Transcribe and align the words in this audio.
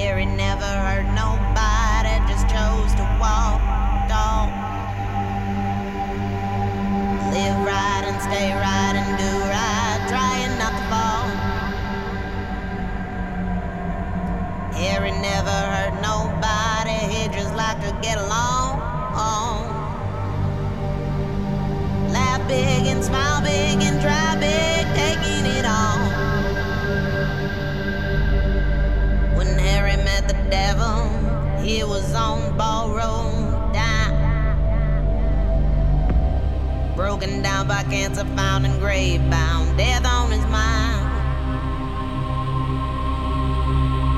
here 0.00 0.16
and 0.16 0.34
never 0.34 0.64
hurt 0.64 1.04
nobody, 1.12 2.14
just 2.26 2.48
chose 2.48 2.94
to 2.94 3.04
walk 3.20 3.60
dog. 4.08 4.48
Live 7.34 7.58
right 7.68 8.04
and 8.08 8.18
stay 8.22 8.48
right 8.66 8.96
and 9.00 9.10
do 9.20 9.30
right, 9.54 10.00
trying 10.08 10.56
not 10.62 10.72
to 10.78 10.84
fall. 10.90 11.26
Here 14.80 15.02
and 15.04 15.20
never 15.20 15.50
hurt. 15.50 15.79
It 31.72 31.86
was 31.86 32.12
on 32.14 32.56
borrowed 32.58 33.72
dime. 33.72 34.16
Broken 36.96 37.42
down 37.42 37.68
by 37.68 37.84
cancer, 37.84 38.24
found 38.34 38.66
in 38.66 38.76
grave 38.80 39.20
bound, 39.30 39.78
death 39.78 40.04
on 40.04 40.32
his 40.32 40.44
mind. 40.46 41.06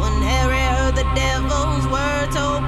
When 0.01 0.23
Harry 0.23 0.65
heard 0.77 0.97
the 0.97 1.05
devil's 1.15 1.87
words, 1.89 2.35
hope. 2.35 2.63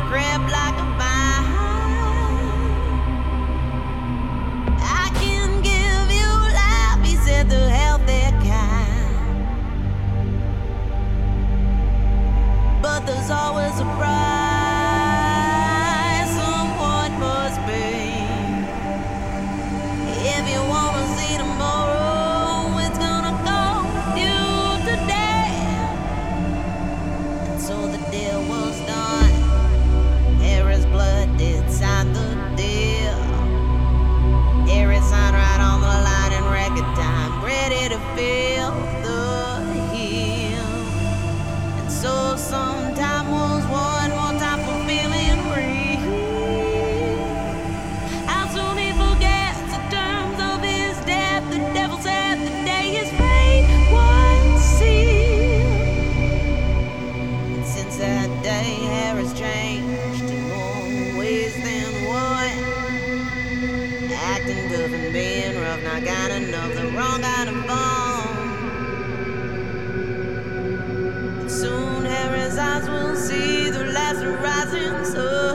good 64.77 64.91
from 64.91 65.13
being 65.13 65.61
rough. 65.61 65.83
Now 65.83 66.01
got 66.01 66.31
enough 66.31 66.75
the 66.75 66.87
wrong 66.97 67.23
kind 67.23 67.49
of 67.49 67.67
bone. 67.67 68.59
Soon 71.49 72.05
Harry's 72.05 72.59
eyes 72.59 72.89
will 72.89 73.15
see 73.17 73.71
the 73.71 73.85
last 73.85 74.25
rising 74.25 75.05
sun. 75.05 75.54